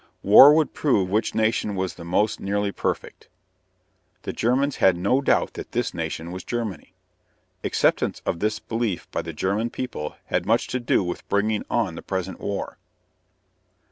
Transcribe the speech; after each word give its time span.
War 0.23 0.51
would 0.51 0.73
prove 0.73 1.11
which 1.11 1.35
nation 1.35 1.75
was 1.75 1.93
the 1.93 2.03
most 2.03 2.39
nearly 2.39 2.71
perfect. 2.71 3.29
The 4.23 4.33
Germans 4.33 4.77
had 4.77 4.97
no 4.97 5.21
doubt 5.21 5.53
that 5.53 5.73
this 5.73 5.93
nation 5.93 6.31
was 6.31 6.43
Germany. 6.43 6.95
Acceptance 7.63 8.19
of 8.25 8.39
this 8.39 8.57
belief 8.57 9.07
by 9.11 9.21
the 9.21 9.31
German 9.31 9.69
people 9.69 10.15
had 10.25 10.47
much 10.47 10.65
to 10.69 10.79
do 10.79 11.03
with 11.03 11.29
bringing 11.29 11.63
on 11.69 11.93
the 11.93 12.01
present 12.01 12.39
war. 12.39 12.79